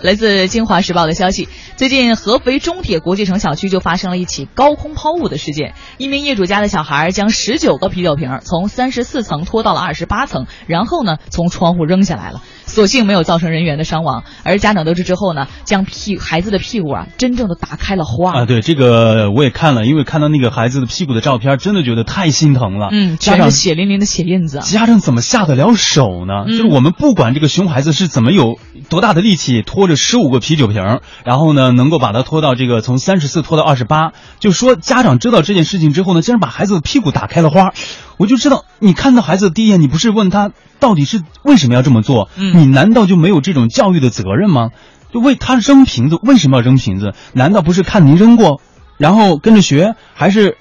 [0.00, 5.74] 来自《京华时报》的消息，最近合肥中铁国际城小区就发生了一起高空抛物的事件。
[5.96, 14.22] 一名业主家的小孩将十九个啤酒瓶从三十四层拖到了二十八层，然后呢从窗户扔下来了，所幸没有造成人员的伤亡。
[14.44, 18.46] 而家长得知之后呢，将屁孩子的屁股啊真正的打开了花啊！
[18.46, 22.88] 对，这个我也看了，因为看到那个孩子的屁股的照片，真的觉得太心疼了。
[22.92, 24.60] 嗯，全是血淋淋的血印子。
[24.60, 26.46] 家长怎么下得了手呢？
[26.46, 28.58] 就是我们不管这个熊孩子是怎么有
[28.88, 29.88] 多大的力气拖。
[29.88, 37.72] 着十五个啤酒瓶，然后呢，能够把它拖到这个从三十四拖到二十八，就说家长知道这件事情之后呢，竟然把孩子的屁股打开了花，
[38.18, 42.28] 我就知道你看到孩子的第一眼，你不是问他到底是为什么要这么做？
[42.36, 44.68] 你难道就没有这种教育的责任吗？
[45.10, 47.14] 就为他扔瓶子，为什么要扔瓶子？
[47.32, 48.60] 难道不是看您扔过，
[48.98, 50.58] 然后跟着学，还是？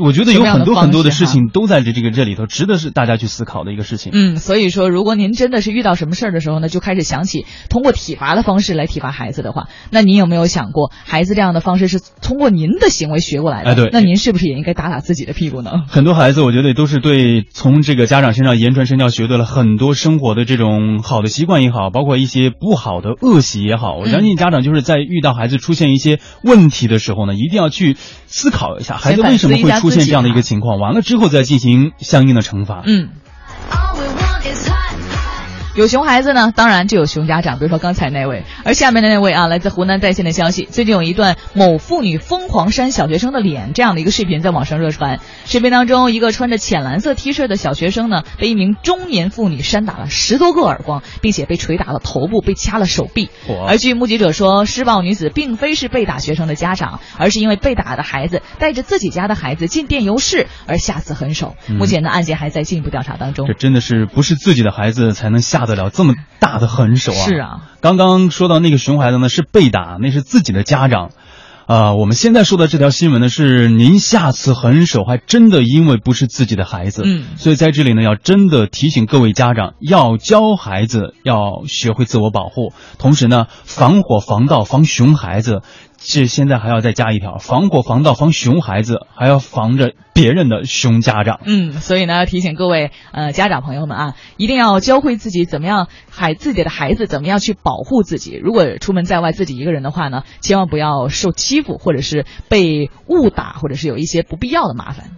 [0.00, 4.12] 我觉得有很多很多的事情都在这这个这里头，值得是大家去思考的一个事情。
[4.14, 13.70] 嗯，所以说，如果您真的是遇到什么事儿的时候呢，就开始想起通过体罚的方式来体罚孩子的话，那您有没有想过，孩子这样的方式是通过您的行为学过来的？
[13.70, 13.90] 哎，对。
[13.92, 15.70] 那您是不是也应该打打自己的屁股呢？
[15.88, 23.96] 很多孩子，我觉得都是对从这个家长身上言传身教，学对了很多生活的这种好的习惯也好，包括一些不好的恶习也好。
[23.96, 27.96] 我相信家长就是在遇到孩子出现一些问题的时候呢，一定要去
[28.26, 30.78] 思考一下，孩子为什么会出现这样的一个情况。
[30.78, 32.82] 完了之后再进行相应的惩罚。
[32.86, 33.10] 嗯。
[35.78, 38.42] 有熊孩子呢，当然就有熊家长，比如说刚才那位。
[38.64, 45.20] 而下面的那位啊，来自湖南在线的消息，最近有一段某妇女疯狂扇小学生的脸这样的一个视频在网上热传。
[45.44, 53.30] 视频当中，一个穿着浅蓝色 T 恤的小学生呢，被一名中年妇女扇打了十多个耳光，并且被捶打了头部，被掐了手臂。
[53.68, 61.54] 而据目击者说，施暴女子并非是被打学生的家长，而是因为被打的孩子带着自己家的孩子进电游室而下此狠手。
[61.68, 63.46] 目前呢，案件还在进一步调查当中。
[63.46, 65.67] 这真的是不是自己的孩子才能下。
[65.68, 67.24] 得了这么大的狠手啊！
[67.24, 71.10] 是啊，刚刚说到那个熊孩子呢，是被打，那是自己的家长。
[71.68, 77.02] 啊，我们现在说的这条新闻呢，是您下次狠手，还真的因为不是自己的孩子。
[77.04, 85.60] 嗯，所以在这里呢，要真的提醒各位家长，要教孩子要学会自我保护，同时呢，防火防盗防熊孩子。
[86.00, 91.40] 这现在还要再加一条，防火防盗防熊孩子，还要防着别人的熊家长。
[91.44, 98.38] 嗯，所以呢，提醒各位呃家长朋友们啊，一定要教会自己怎么样孩自己的孩子怎么样去保护自己。
[98.40, 105.10] 如果出门在外自己一个人的话呢，千万不要受欺负，或者是被误打，或者是有一些不必要的麻烦。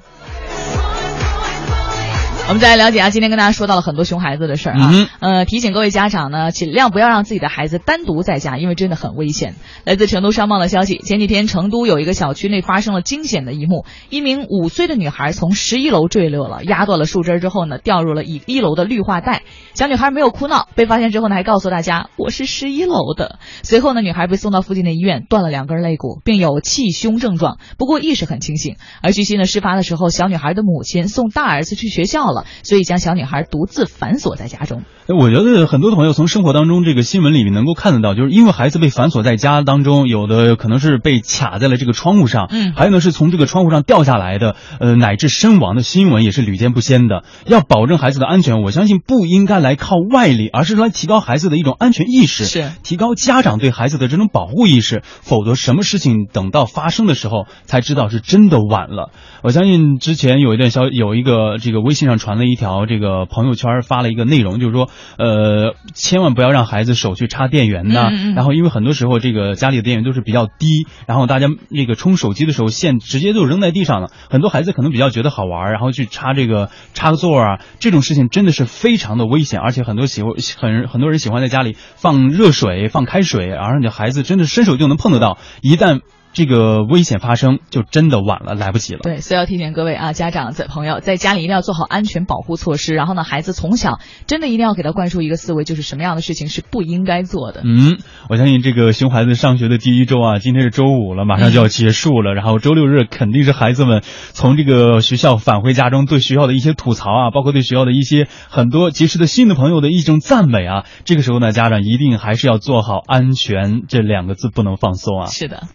[2.50, 9.55] 我们再来了解啊，今天跟大家说到了很多熊孩子的事儿啊，呃，提醒各位家长呢，尽量不要让自己的孩子单独在家，因为真的很危险。
[9.84, 19.43] 来自成都商报的消息，前几天成都有一个小区内发生了惊险的一幕，一名五岁的女孩从十一楼坠落了，压断了树枝之后呢，掉入了一一楼的绿化带。
[19.75, 23.39] 小女孩没有哭闹，被发现之后呢，还告诉大家我是十一楼的。
[23.62, 28.75] 随后呢，女孩被送到附近的医院，断了两根肋骨，并有气胸症状，不过意识很清醒。
[29.03, 32.40] 而据悉呢，事发的时候，小女孩的母亲送大儿子去学校了。
[32.62, 34.83] 所以将小女孩独自反锁在家中。
[35.16, 47.25] 我觉得很多朋友从生活当中这个新闻里面能够看得到，就是因为孩子被反锁在家当中，有的可能是被卡在了这个窗户上，嗯，还有呢是从这个窗户上掉下来的，呃，乃至身亡的新闻也是屡见不鲜的。
[47.47, 55.03] 要保证孩子的安全，我相信不应该来靠外力，而是来提高孩子的一种安全意识，是提高家长对孩子的这种保护意识。
[55.04, 59.10] 否则，什么事情等到发生的时候才知道是真的晚了。
[59.42, 64.88] 我相信之前有一段消有一个这个微信上传了一条这个朋友圈发了一个内容，就是说。
[65.19, 68.11] 呃，千万不要让孩子手去插电源呐。
[68.34, 74.10] 然后，因为很多时候这个家里的电源都是比较低，然后大家那个充手机的时候线直接就扔在地上了。
[74.28, 86.00] 很多孩子可能比较觉得好玩，然后去插这个插座啊，这种事情真的是非常的危险，而且很多喜欢很很多人喜欢在家里放热水、放开水，然后你的孩子真的伸手就能碰得到，一旦。
[86.32, 89.00] 这个危险发生就真的晚了，来不及了。
[89.02, 92.94] 对，所以要提醒各位啊，家长在朋友在家里一定要做好安全保护措施。
[92.94, 97.62] 然后呢，孩子从小真的一定要给他灌输一个思维，就是什么样的事情是不应该做的。
[97.64, 97.98] 嗯，
[98.28, 102.34] 我相信这个熊孩子上学的第一周啊，今天是周五了，马上就要结束了。
[102.34, 104.03] 然后周六日肯定是孩子们
[104.33, 110.84] 从这个学校返回家中，对学校的一些吐槽啊，包括对学校的一些很多结识的新的朋友的一种赞美啊。
[111.04, 115.26] 这个时候呢，家长一定还是要做好安全这两个字，不能放松啊。
[115.26, 115.65] 是的。